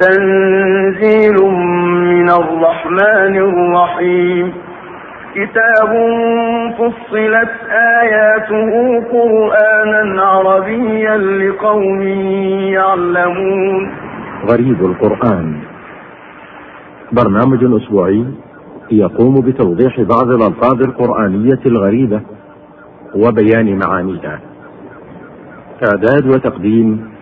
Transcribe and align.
تنزيل 0.00 1.44
من 2.14 2.28
الرحمن 2.30 3.36
الرحيم. 3.36 4.52
كتاب 5.34 5.90
فصلت 6.78 7.50
آياته 8.02 9.00
قرآنا 9.12 10.22
عربيا 10.22 11.16
لقوم 11.16 12.02
يعلمون. 12.72 13.92
غريب 14.50 14.84
القرآن. 14.84 15.56
برنامج 17.12 17.82
أسبوعي 17.82 18.24
يقوم 18.90 19.34
بتوضيح 19.34 20.00
بعض 20.00 20.28
الألفاظ 20.28 20.82
القرآنية 20.82 21.60
الغريبة 21.66 22.20
وبيان 23.14 23.78
معانيها. 23.86 24.40
إعداد 25.84 26.26
وتقديم 26.26 27.13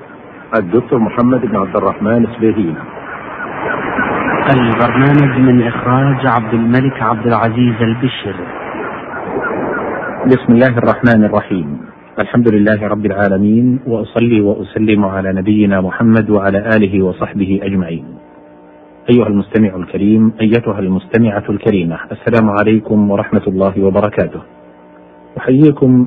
الدكتور 0.57 0.99
محمد 0.99 1.41
بن 1.41 1.57
عبد 1.57 1.77
الرحمن 1.77 2.27
سبيهين 2.37 2.77
البرنامج 4.57 5.39
من 5.39 5.63
إخراج 5.67 6.27
عبد 6.27 6.55
الملك 6.55 7.03
عبد 7.03 7.27
العزيز 7.27 7.83
البشر. 7.83 8.37
بسم 10.27 10.53
الله 10.55 10.79
الرحمن 10.79 11.25
الرحيم. 11.25 11.81
الحمد 12.19 12.53
لله 12.55 12.89
رب 12.89 13.07
العالمين 13.07 13.81
وأصلي 13.87 14.41
وأسلم 14.41 15.05
على 15.05 15.33
نبينا 15.33 15.81
محمد 15.81 16.31
وعلى 16.31 16.59
آله 16.77 17.03
وصحبه 17.03 17.61
أجمعين. 17.63 18.05
أيها 19.11 19.27
المستمع 19.27 19.77
الكريم 19.77 20.33
أيتها 20.41 20.79
المستمعة 20.79 21.45
الكريمة 21.49 21.99
السلام 22.13 22.51
عليكم 22.51 23.11
ورحمة 23.11 23.47
الله 23.47 23.85
وبركاته. 23.85 24.41
أحييكم 25.39 26.07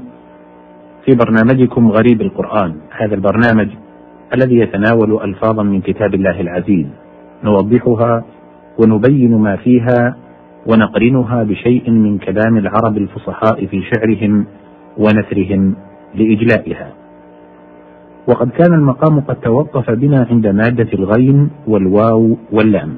في 1.05 1.12
برنامجكم 1.16 1.91
غريب 1.91 2.22
القرآن. 2.22 2.73
هذا 2.91 3.16
البرنامج 3.16 3.69
الذي 4.34 4.59
يتناول 4.59 5.22
ألفاظا 5.23 5.64
من 5.64 5.81
كتاب 5.81 6.14
الله 6.14 6.42
العزيز. 6.42 6.86
نوضحها 7.44 8.23
ونبين 8.80 9.38
ما 9.38 9.56
فيها 9.56 10.16
ونقرنها 10.68 11.44
بشيء 11.44 11.92
من 11.92 12.18
كلام 12.18 12.58
العرب 12.58 12.98
الفصحاء 12.98 13.66
في 13.66 13.81
شعرهم 13.81 14.46
ونثرهم 14.98 15.76
لإجلائها. 16.16 16.94
وقد 18.28 18.50
كان 18.50 18.73
المقام 18.73 19.20
قد 19.20 19.36
توقف 19.36 19.92
بنا 19.92 20.28
عند 20.30 20.48
مادة 20.48 20.90
الغين 20.94 21.50
والواو 21.68 22.38
واللام. 22.52 22.94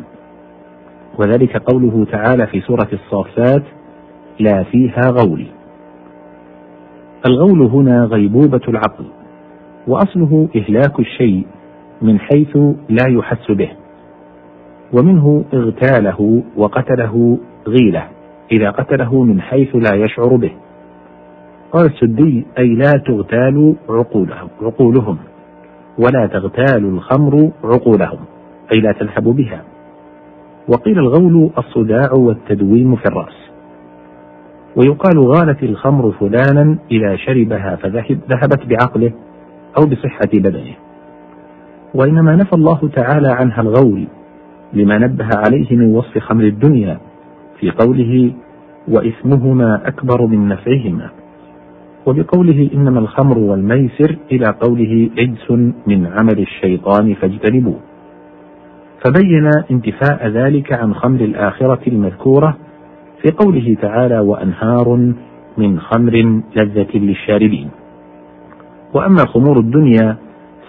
وذلك 1.20 1.58
قوله 1.58 2.06
تعالى 2.12 2.48
في 2.48 2.62
سورة 2.62 2.88
الصافات 2.94 3.64
لا 4.40 4.64
فيها 4.64 5.02
غول 5.10 5.46
الغول 7.30 7.62
هنا 7.62 8.04
غيبوبة 8.04 8.62
العقل. 8.68 9.06
وأصله 9.88 10.48
إهلاك 10.56 11.00
الشيء 11.00 11.46
من 12.02 12.20
حيث 12.20 12.58
لا 12.90 13.08
يحس 13.08 13.52
به 13.52 13.70
ومنه 14.94 15.46
اغتاله 15.54 16.44
وقتله 16.58 17.38
غيلة 17.68 18.04
إذا 18.52 18.70
قتله 18.70 19.24
من 19.24 19.42
حيث 19.42 19.76
لا 19.76 19.96
يشعر 19.96 20.36
به. 20.36 20.52
قال 21.72 21.86
السدي 21.86 22.46
أي 22.60 22.76
لا 22.76 22.92
تغتال 23.08 23.76
عقولهم, 23.90 24.48
عقولهم 24.62 25.18
ولا 25.98 26.28
تغتال 26.28 26.86
الخمر 26.86 27.52
عقولهم 27.64 28.20
أي 28.76 28.82
لا 28.82 28.92
تذهب 28.92 29.24
بها. 29.24 29.62
وقيل 30.68 31.00
الغول 31.00 31.50
الصداع 31.58 32.14
والتدويم 32.14 32.96
في 32.96 33.06
الرأس. 33.06 33.50
ويقال 34.76 35.20
غالت 35.20 35.64
الخمر 35.64 36.12
فلانا 36.12 36.78
إذا 36.92 37.16
شربها 37.16 37.76
فذهب 37.76 38.20
ذهبت 38.30 38.66
بعقله. 38.66 39.12
أو 39.80 39.86
بصحة 39.86 40.30
بدنه. 40.34 40.76
وإنما 41.94 42.36
نفى 42.36 42.54
الله 42.54 42.90
تعالى 42.94 43.28
عنها 43.28 43.62
الغول 43.62 44.08
لما 44.74 44.98
نبه 44.98 45.30
عليه 45.34 45.76
من 45.78 45.96
وصف 45.96 46.18
خمر 46.18 46.44
الدنيا 46.44 47.00
في 47.60 47.72
قوله 47.72 48.32
وإثمهما 48.88 49.88
أكبر 49.88 50.26
من 50.26 50.48
نفعهما. 50.48 51.10
وبقوله 52.06 52.70
إنما 52.74 53.00
الخمر 53.00 53.38
والميسر 53.38 54.18
إلى 54.32 54.46
قوله 54.62 55.10
رجس 55.18 55.52
من 55.88 56.08
عمل 56.08 56.40
الشيطان 56.40 57.14
فاجتنبوه. 57.14 57.80
فبين 59.06 59.52
انتفاء 59.72 60.28
ذلك 60.28 60.74
عن 60.74 60.94
خمر 60.94 61.22
الآخرة 61.22 61.80
المذكورة 61.88 62.58
في 63.22 63.32
قوله 63.32 63.78
تعالى 63.82 64.20
وأنهار 64.20 65.14
من 65.58 65.80
خمر 65.80 66.42
لذة 66.56 66.98
للشاربين. 66.98 67.70
وأما 68.94 69.26
خمور 69.26 69.60
الدنيا 69.60 70.18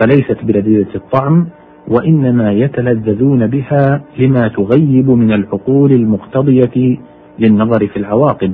فليست 0.01 0.45
بلذيذة 0.45 0.95
الطعم 0.95 1.47
وإنما 1.89 2.53
يتلذذون 2.53 3.47
بها 3.47 4.01
لما 4.19 4.49
تغيب 4.49 5.11
من 5.11 5.33
العقول 5.33 5.93
المقتضية 5.93 6.99
للنظر 7.39 7.87
في 7.87 7.97
العواقب 7.97 8.53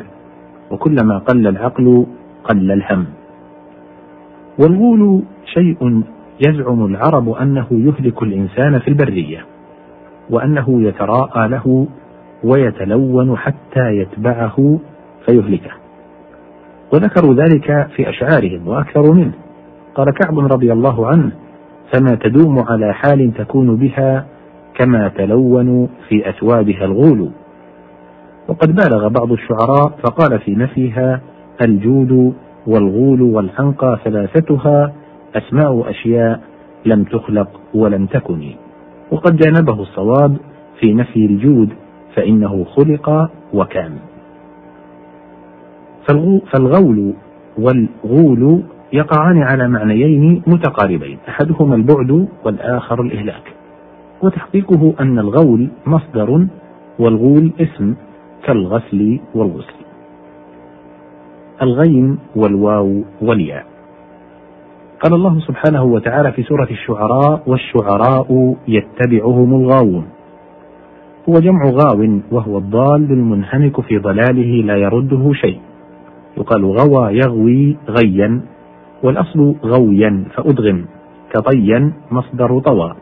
وكلما 0.70 1.18
قل 1.18 1.46
العقل 1.46 2.06
قل 2.44 2.72
الهم. 2.72 3.06
والغول 4.58 5.22
شيء 5.54 6.02
يزعم 6.48 6.84
العرب 6.84 7.28
أنه 7.28 7.66
يهلك 7.70 8.22
الإنسان 8.22 8.78
في 8.78 8.88
البرية 8.88 9.44
وأنه 10.30 10.82
يتراءى 10.82 11.48
له 11.48 11.86
ويتلون 12.44 13.36
حتى 13.36 13.96
يتبعه 13.96 14.78
فيهلكه. 15.26 15.70
وذكروا 16.92 17.34
ذلك 17.34 17.88
في 17.96 18.08
أشعارهم 18.08 18.68
وأكثر 18.68 19.12
منه. 19.12 19.32
قال 19.94 20.06
كعب 20.14 20.38
رضي 20.38 20.72
الله 20.72 21.06
عنه 21.06 21.32
فما 21.92 22.14
تدوم 22.14 22.58
على 22.68 22.94
حال 22.94 23.32
تكون 23.38 23.76
بها 23.76 24.26
كما 24.74 25.08
تلون 25.08 25.88
في 26.08 26.28
أثوابها 26.28 26.84
الغول. 26.84 27.30
وقد 28.48 28.74
بالغ 28.74 29.08
بعض 29.08 29.32
الشعراء 29.32 29.88
فقال 30.02 30.38
في 30.38 30.54
نفيها 30.54 31.20
الجود 31.62 32.34
والغول 32.66 33.22
والحنقى 33.22 33.98
ثلاثتها 34.04 34.92
أسماء 35.36 35.90
أشياء 35.90 36.40
لم 36.86 37.04
تخلق 37.04 37.60
ولم 37.74 38.06
تكن. 38.06 38.52
وقد 39.10 39.36
جانبه 39.36 39.82
الصواب 39.82 40.36
في 40.80 40.94
نفي 40.94 41.26
الجود 41.26 41.68
فإنه 42.16 42.64
خلق 42.64 43.30
وكان. 43.52 43.92
فالغول 46.52 47.14
والغول 47.58 48.62
يقعان 48.94 49.42
على 49.42 49.68
معنيين 49.68 50.42
متقاربين 50.46 51.18
أحدهما 51.28 51.74
البعد 51.74 52.28
والآخر 52.44 53.00
الإهلاك. 53.00 53.52
وتحقيقه 54.22 54.94
أن 55.00 55.18
الغول 55.18 55.68
مصدر 55.86 56.46
والغول 56.98 57.52
اسم 57.60 57.94
كالغسل 58.46 59.20
والغسل. 59.34 59.84
الغين 61.62 62.18
والواو 62.36 63.02
والياء. 63.22 63.66
قال 65.00 65.14
الله 65.14 65.40
سبحانه 65.40 65.84
وتعالى 65.84 66.32
في 66.32 66.42
سورة 66.42 66.68
الشعراء 66.70 67.42
والشعراء 67.46 68.56
يتبعهم 68.68 69.54
الغاوون 69.54 70.04
هو 71.28 71.34
جمع 71.40 71.64
غاو 71.64 72.20
وهو 72.32 72.58
الضال 72.58 73.12
المنهمك 73.12 73.80
في 73.80 73.98
ضلاله 73.98 74.62
لا 74.64 74.76
يرده 74.76 75.32
شيء. 75.32 75.60
يقال 76.36 76.64
غوى 76.64 77.16
يغوي 77.16 77.76
غيا 77.88 78.40
والأصل 79.04 79.54
غويا 79.64 80.24
فأدغم 80.34 80.84
كطيا 81.34 81.92
مصدر 82.10 82.58
طوى. 82.58 82.94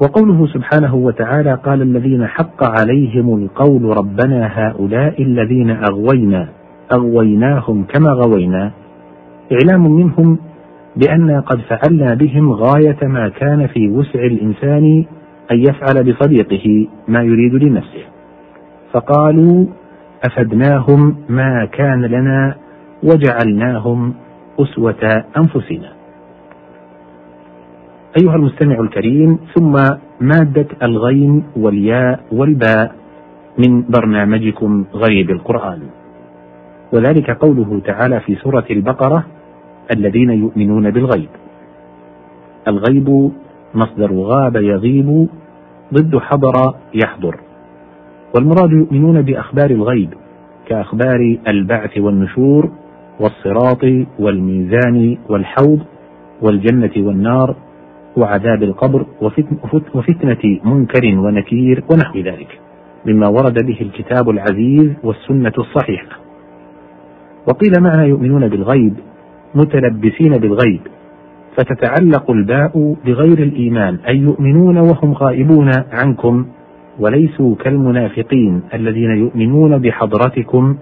وقوله 0.00 0.46
سبحانه 0.46 0.94
وتعالى 0.94 1.54
قال 1.54 1.82
الذين 1.82 2.26
حق 2.26 2.64
عليهم 2.80 3.34
القول 3.34 3.96
ربنا 3.98 4.50
هؤلاء 4.52 5.22
الذين 5.22 5.70
أغوينا 5.70 6.48
أغويناهم 6.92 7.84
كما 7.84 8.10
غوينا. 8.10 8.70
إعلام 9.52 9.90
منهم 9.90 10.38
بأن 10.96 11.40
قد 11.40 11.60
فعلنا 11.60 12.14
بهم 12.14 12.52
غاية 12.52 12.98
ما 13.02 13.28
كان 13.28 13.66
في 13.66 13.88
وسع 13.88 14.20
الإنسان 14.20 15.04
أن 15.52 15.58
يفعل 15.58 16.12
بصديقه 16.12 16.86
ما 17.08 17.22
يريد 17.22 17.54
لنفسه. 17.54 18.04
فقالوا 18.92 19.66
أفدناهم 20.24 21.16
ما 21.28 21.64
كان 21.64 22.04
لنا 22.04 22.54
وجعلناهم 23.02 24.14
أسوة 24.60 25.24
أنفسنا. 25.36 25.92
أيها 28.22 28.36
المستمع 28.36 28.80
الكريم 28.80 29.38
ثم 29.54 29.72
مادة 30.20 30.66
الغين 30.82 31.44
والياء 31.56 32.20
والباء 32.32 32.94
من 33.58 33.82
برنامجكم 33.82 34.84
غريب 34.94 35.30
القرآن. 35.30 35.80
وذلك 36.92 37.30
قوله 37.30 37.80
تعالى 37.84 38.20
في 38.20 38.34
سورة 38.34 38.64
البقرة 38.70 39.24
الذين 39.96 40.30
يؤمنون 40.30 40.90
بالغيب. 40.90 41.28
الغيب 42.68 43.30
مصدر 43.74 44.12
غاب 44.12 44.56
يغيب 44.56 45.28
ضد 45.94 46.18
حضر 46.18 46.74
يحضر. 46.94 47.36
والمراد 48.34 48.72
يؤمنون 48.72 49.22
بأخبار 49.22 49.70
الغيب 49.70 50.14
كأخبار 50.66 51.38
البعث 51.48 51.98
والنشور 51.98 52.70
والصراط 53.20 53.84
والميزان 54.18 55.18
والحوض 55.28 55.80
والجنة 56.42 56.92
والنار 56.96 57.56
وعذاب 58.16 58.62
القبر 58.62 59.06
وفتنة 59.94 60.60
منكر 60.64 61.18
ونكير 61.18 61.84
ونحو 61.90 62.18
ذلك 62.18 62.60
مما 63.06 63.28
ورد 63.28 63.66
به 63.66 63.78
الكتاب 63.80 64.30
العزيز 64.30 64.92
والسنة 65.02 65.52
الصحيحة. 65.58 66.18
وقيل 67.48 67.72
معنى 67.80 68.08
يؤمنون 68.08 68.48
بالغيب 68.48 68.94
متلبسين 69.54 70.32
بالغيب 70.32 70.80
فتتعلق 71.56 72.30
الباء 72.30 72.96
بغير 73.06 73.38
الإيمان 73.38 73.98
أي 74.08 74.18
يؤمنون 74.18 74.78
وهم 74.78 75.12
غائبون 75.12 75.70
عنكم 75.92 76.46
وليسوا 77.00 77.54
كالمنافقين 77.54 78.62
الذين 78.74 79.10
يؤمنون 79.10 79.78
بحضرتكم 79.78 80.76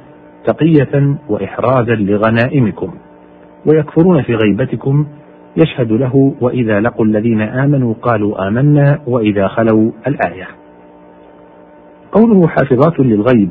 تقية 0.46 1.16
وإحرازا 1.28 1.94
لغنائمكم 1.94 2.94
ويكفرون 3.66 4.22
في 4.22 4.34
غيبتكم 4.34 5.06
يشهد 5.56 5.92
له 5.92 6.34
وإذا 6.40 6.80
لقوا 6.80 7.04
الذين 7.04 7.40
آمنوا 7.40 7.94
قالوا 8.02 8.48
آمنا 8.48 8.98
وإذا 9.06 9.48
خلوا 9.48 9.90
الآية. 10.06 10.48
قوله 12.12 12.46
حافظات 12.48 13.00
للغيب 13.00 13.50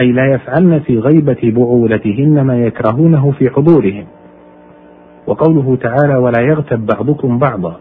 أي 0.00 0.12
لا 0.12 0.34
يفعلن 0.34 0.80
في 0.80 0.98
غيبة 0.98 1.38
بعولتهن 1.42 2.40
ما 2.40 2.66
يكرهونه 2.66 3.30
في 3.30 3.50
حضورهم. 3.50 4.04
وقوله 5.26 5.76
تعالى 5.76 6.16
ولا 6.16 6.40
يغتب 6.40 6.86
بعضكم 6.86 7.38
بعضا 7.38 7.76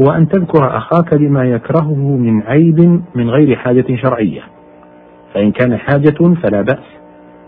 هو 0.00 0.12
أن 0.12 0.28
تذكر 0.28 0.76
أخاك 0.76 1.14
بما 1.14 1.44
يكرهه 1.44 2.16
من 2.16 2.42
عيب 2.42 3.02
من 3.14 3.30
غير 3.30 3.56
حاجة 3.56 3.96
شرعية. 4.02 4.42
فإن 5.34 5.52
كان 5.52 5.76
حاجة 5.76 6.34
فلا 6.42 6.62
بأس. 6.62 7.01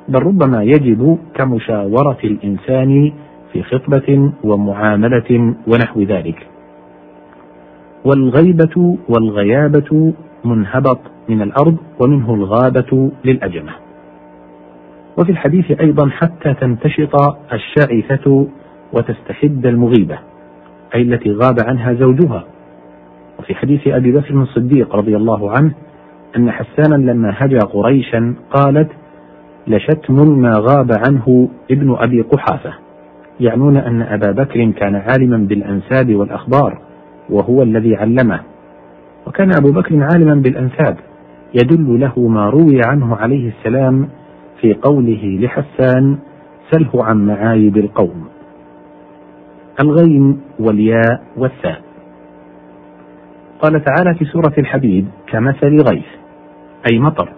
بل 0.09 0.23
ربما 0.23 0.62
يجب 0.62 1.19
كمشاورة 1.35 2.19
الإنسان 2.25 3.12
في 3.53 3.62
خطبة 3.62 4.33
ومعاملة 4.45 5.55
ونحو 5.67 6.03
ذلك. 6.03 6.47
والغيبة 8.05 8.99
والغيابة 9.09 10.12
منهبط 10.45 11.01
من 11.29 11.43
الأرض 11.43 11.77
ومنه 12.01 12.35
الغابة 12.35 13.11
للأجمة 13.25 13.73
وفي 15.19 15.33
الحديث 15.33 15.71
أيضا 15.81 16.09
حتى 16.11 16.55
تنتشط 16.55 17.37
الشائفة 17.53 18.47
وتستحد 18.93 19.67
المغيبة 19.67 20.19
أي 20.95 21.03
التي 21.03 21.33
غاب 21.33 21.56
عنها 21.69 21.93
زوجها. 21.95 22.45
وفي 23.39 23.55
حديث 23.55 23.89
أبي 23.89 24.12
بكر 24.12 24.35
الصديق 24.43 24.97
رضي 24.97 25.17
الله 25.17 25.51
عنه 25.51 25.73
أن 26.37 26.51
حسانا 26.51 26.95
لما 27.12 27.35
هجا 27.37 27.59
قريشا 27.59 28.35
قالت 28.51 28.91
لشتم 29.66 30.38
ما 30.38 30.52
غاب 30.56 30.90
عنه 31.08 31.49
ابن 31.70 31.96
أبي 31.99 32.20
قحافة 32.22 32.75
يعنون 33.40 33.76
أن 33.76 34.02
أبا 34.02 34.32
بكر 34.32 34.70
كان 34.70 34.94
عالما 34.94 35.37
بالأنساب 35.37 36.14
والأخبار 36.14 36.78
وهو 37.31 37.62
الذي 37.62 37.96
علمه. 37.96 38.40
وكان 39.26 39.50
أبو 39.56 39.72
بكر 39.72 40.02
عالما 40.02 40.34
بالأنساب 40.34 40.96
يدل 41.55 42.00
له 42.00 42.28
ما 42.28 42.50
روي 42.50 42.81
عنه 42.87 43.16
عليه 43.16 43.49
السلام 43.58 44.08
في 44.61 44.75
قوله 44.75 45.38
لحسان 45.40 46.19
سله 46.70 47.05
عن 47.05 47.26
معايب 47.26 47.76
القوم 47.76 48.25
الغين 49.81 50.40
والياء 50.58 51.22
والثاء. 51.37 51.81
قال 53.62 53.84
تعالى 53.84 54.14
في 54.14 54.25
سورة 54.25 54.52
الحديد 54.58 55.08
كمثل 55.26 55.76
غيث 55.90 56.06
أي 56.93 56.99
مطر 56.99 57.28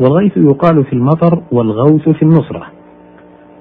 والغيث 0.00 0.36
يقال 0.36 0.84
في 0.84 0.92
المطر 0.92 1.42
والغوث 1.52 2.08
في 2.08 2.22
النصرة. 2.22 2.66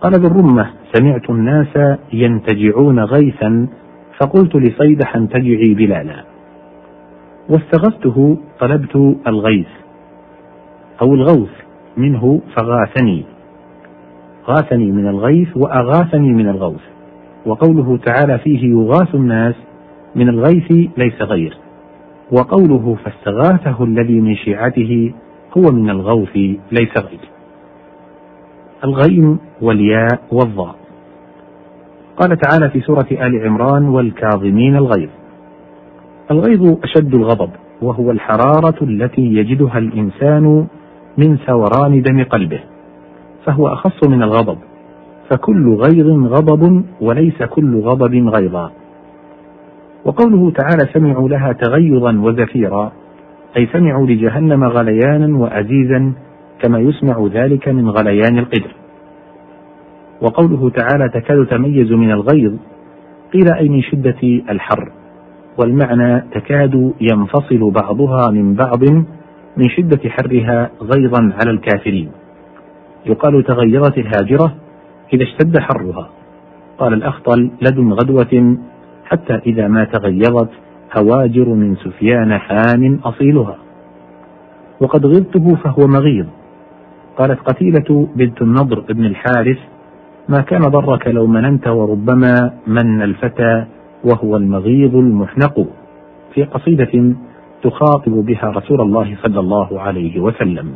قال 0.01 0.13
ذو 0.13 0.27
الرمة 0.27 0.69
سمعت 0.93 1.29
الناس 1.29 1.97
ينتجعون 2.13 2.99
غيثا 2.99 3.67
فقلت 4.19 4.55
لصيدح 4.55 5.15
انتجعي 5.15 5.73
بلالا. 5.73 6.23
واستغثته 7.49 8.37
طلبت 8.59 9.15
الغيث 9.27 9.67
أو 11.01 11.13
الغوث 11.13 11.51
منه 11.97 12.41
فغاثني. 12.55 13.25
غاثني 14.47 14.91
من 14.91 15.07
الغيث 15.07 15.57
وأغاثني 15.57 16.33
من 16.33 16.47
الغوث. 16.49 16.81
وقوله 17.45 17.97
تعالى 17.97 18.39
فيه 18.39 18.69
يغاث 18.69 19.15
الناس 19.15 19.55
من 20.15 20.29
الغيث 20.29 20.71
ليس 20.97 21.21
غير. 21.21 21.57
وقوله 22.31 22.97
فاستغاثه 23.03 23.83
الذي 23.83 24.21
من 24.21 24.35
شيعته 24.35 25.13
هو 25.57 25.71
من 25.71 25.89
الغوث 25.89 26.37
ليس 26.71 26.97
غير 26.97 27.29
الغيم 28.83 29.39
والياء 29.61 30.19
والضاء 30.31 30.75
قال 32.17 32.37
تعالى 32.37 32.69
في 32.69 32.81
سورة 32.81 33.07
آل 33.11 33.45
عمران 33.45 33.89
والكاظمين 33.89 34.75
الغيظ. 34.75 35.09
الغيظ 36.31 36.77
أشد 36.83 37.15
الغضب 37.15 37.49
وهو 37.81 38.11
الحرارة 38.11 38.83
التي 38.83 39.21
يجدها 39.21 39.77
الإنسان 39.77 40.67
من 41.17 41.37
ثوران 41.37 42.01
دم 42.01 42.23
قلبه 42.23 42.59
فهو 43.45 43.67
أخص 43.67 44.07
من 44.07 44.23
الغضب. 44.23 44.57
فكل 45.29 45.75
غيظ 45.75 46.07
غضب 46.07 46.83
وليس 47.01 47.43
كل 47.43 47.79
غضب 47.79 48.13
غيظا. 48.15 48.71
وقوله 50.05 50.51
تعالى 50.51 50.93
سمعوا 50.93 51.29
لها 51.29 51.51
تغيظا 51.51 52.19
وزفيرا. 52.19 52.91
أي 53.57 53.67
سمعوا 53.73 54.07
لجهنم 54.07 54.63
غليانا 54.63 55.37
وأزيزا 55.37 56.13
كما 56.61 56.79
يسمع 56.79 57.27
ذلك 57.33 57.69
من 57.69 57.89
غليان 57.89 58.37
القدر. 58.37 58.71
وقوله 60.21 60.69
تعالى 60.69 61.09
تكاد 61.09 61.45
تميز 61.45 61.91
من 61.91 62.11
الغيظ. 62.11 62.53
قيل 63.33 63.53
أي 63.53 63.69
من 63.69 63.81
شدة 63.81 64.21
الحر. 64.49 64.91
والمعنى 65.57 66.23
تكاد 66.31 66.93
ينفصل 67.01 67.71
بعضها 67.71 68.31
من 68.31 68.53
بعض 68.53 68.83
من 69.57 69.69
شدة 69.69 70.09
حرها 70.09 70.69
غيظا 70.81 71.33
على 71.41 71.51
الكافرين. 71.51 72.11
يقال 73.05 73.43
تغيرت 73.43 73.97
الهاجرة 73.97 74.55
إذا 75.13 75.23
اشتد 75.23 75.59
حرها. 75.59 76.09
قال 76.77 76.93
الأخطل 76.93 77.51
لدن 77.61 77.93
غدوة 77.93 78.57
حتى 79.05 79.33
إذا 79.45 79.67
ما 79.67 79.83
تغيظت 79.83 80.49
هواجر 80.97 81.49
من 81.49 81.75
سفيان 81.75 82.37
حام 82.37 82.99
أصيلها. 83.03 83.55
وقد 84.81 85.05
غضته 85.05 85.55
فهو 85.55 85.87
مغيظ 85.87 86.25
قالت 87.17 87.39
قتيلة 87.39 88.07
بنت 88.15 88.41
النضر 88.41 88.79
بن 88.79 89.05
الحارث 89.05 89.57
ما 90.29 90.41
كان 90.41 90.61
ضرك 90.61 91.07
لو 91.07 91.27
مننت 91.27 91.67
وربما 91.67 92.53
من 92.67 93.01
الفتى 93.01 93.65
وهو 94.03 94.37
المغيظ 94.37 94.95
المحنق. 94.95 95.67
في 96.33 96.43
قصيدة 96.43 97.15
تخاطب 97.63 98.11
بها 98.11 98.49
رسول 98.49 98.81
الله 98.81 99.17
صلى 99.23 99.39
الله 99.39 99.81
عليه 99.81 100.19
وسلم. 100.19 100.73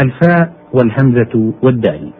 الفاء 0.00 0.52
والهمزة 0.72 1.52
والدال. 1.62 2.10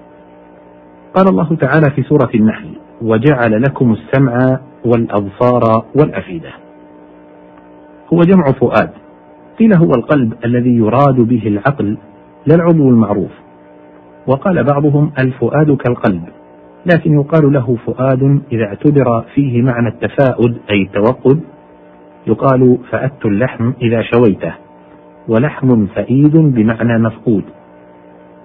قال 1.14 1.28
الله 1.28 1.56
تعالى 1.56 1.90
في 1.90 2.02
سورة 2.02 2.30
النحل 2.34 2.68
وجعل 3.02 3.62
لكم 3.62 3.92
السمع 3.92 4.60
والأبصار 4.84 5.84
والأفئدة. 5.94 6.50
هو 8.12 8.20
جمع 8.20 8.44
فؤاد. 8.44 8.90
قيل 9.58 9.76
هو 9.76 9.90
القلب 9.90 10.34
الذي 10.44 10.76
يراد 10.76 11.14
به 11.14 11.42
العقل 11.46 11.98
لا 12.46 12.54
العضو 12.54 12.88
المعروف. 12.88 13.30
وقال 14.26 14.64
بعضهم 14.64 15.12
الفؤاد 15.18 15.76
كالقلب 15.76 16.22
لكن 16.94 17.14
يقال 17.14 17.52
له 17.52 17.76
فؤاد 17.86 18.40
إذا 18.52 18.64
اعتبر 18.64 19.24
فيه 19.34 19.62
معنى 19.62 19.88
التفاؤد 19.88 20.56
أي 20.70 20.82
التوقد. 20.82 21.40
يقال 22.26 22.78
فأدت 22.90 23.26
اللحم 23.26 23.72
إذا 23.82 24.02
شويته 24.02 24.54
ولحم 25.28 25.86
فئيد 25.86 26.36
بمعنى 26.36 26.98
مفقود. 26.98 27.44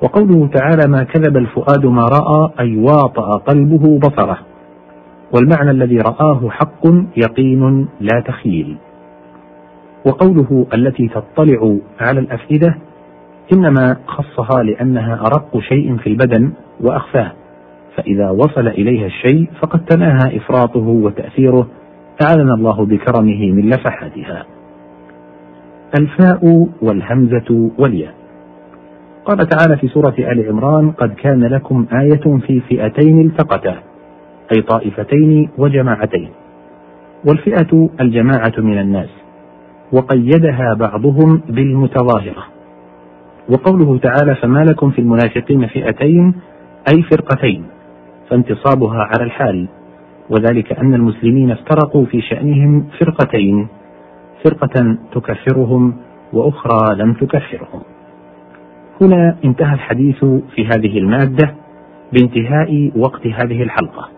وقوله 0.03 0.47
تعالى 0.47 0.87
ما 0.87 1.03
كذب 1.03 1.37
الفؤاد 1.37 1.85
ما 1.85 2.05
رأى 2.05 2.51
أي 2.59 2.77
واطأ 2.77 3.37
قلبه 3.37 3.99
بصره. 3.99 4.37
والمعنى 5.35 5.71
الذي 5.71 5.97
رآه 5.97 6.49
حق 6.49 6.87
يقين 7.17 7.87
لا 7.99 8.23
تخيل 8.27 8.77
وقوله 10.05 10.65
التي 10.73 11.07
تطلع 11.07 11.77
على 11.99 12.19
الأفئدة 12.19 12.75
إنما 13.53 13.97
خصها 14.07 14.63
لأنها 14.63 15.21
أرق 15.21 15.59
شيء 15.59 15.97
في 15.97 16.07
البدن 16.07 16.51
وأخفاه. 16.81 17.31
فإذا 17.95 18.29
وصل 18.29 18.67
إليها 18.67 19.05
الشيء 19.05 19.49
فقد 19.61 19.85
تناهى 19.85 20.37
إفراطه 20.37 20.87
وتأثيره 20.87 21.67
أعاذنا 22.25 22.53
الله 22.53 22.85
بكرمه 22.85 23.51
من 23.51 23.69
لفحاتها. 23.69 24.45
الفاء 25.99 26.67
والهمزة 26.81 27.71
والياء. 27.77 28.20
قال 29.25 29.37
تعالى 29.37 29.77
في 29.77 29.87
سورة 29.87 30.15
آل 30.19 30.49
عمران 30.49 30.91
قد 30.91 31.13
كان 31.13 31.43
لكم 31.43 31.85
آية 32.01 32.37
في 32.47 32.59
فئتين 32.59 33.19
التقتا 33.21 33.77
أي 34.55 34.61
طائفتين 34.61 35.49
وجماعتين. 35.57 36.29
والفئة 37.29 37.89
الجماعة 38.01 38.53
من 38.57 38.77
الناس 38.79 39.09
وقيدها 39.91 40.73
بعضهم 40.73 41.41
بالمتظاهرة. 41.49 42.43
وقوله 43.49 43.97
تعالى 43.97 44.35
فما 44.35 44.65
لكم 44.65 44.91
في 44.91 44.99
المنافقين 44.99 45.67
فئتين 45.67 46.33
أي 46.93 47.03
فرقتين 47.03 47.65
فانتصابها 48.29 48.97
على 48.97 49.23
الحال 49.23 49.67
وذلك 50.29 50.79
أن 50.79 50.93
المسلمين 50.93 51.51
افترقوا 51.51 52.05
في 52.05 52.21
شأنهم 52.21 52.85
فرقتين 52.99 53.67
فرقة 54.45 54.97
تكفرهم 55.13 55.93
وأخرى 56.33 56.95
لم 56.95 57.13
تكفرهم. 57.13 57.81
هنا 59.01 59.37
انتهى 59.45 59.73
الحديث 59.73 60.25
في 60.25 60.65
هذه 60.65 60.97
المادة 60.97 61.55
بانتهاء 62.13 62.91
وقت 62.95 63.27
هذه 63.27 63.63
الحلقة. 63.63 64.09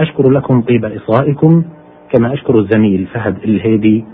أشكر 0.00 0.30
لكم 0.30 0.62
طيب 0.62 0.84
إصغائكم 0.84 1.64
كما 2.12 2.34
أشكر 2.34 2.58
الزميل 2.58 3.06
فهد 3.06 3.36
الهيدي 3.44 4.04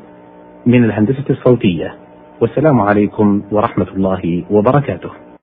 من 0.67 0.85
الهندسة 0.85 1.25
الصوتية. 1.31 1.95
والسلام 2.41 2.81
عليكم 2.81 3.43
ورحمة 3.53 3.87
الله 3.97 4.45
وبركاته. 4.51 5.11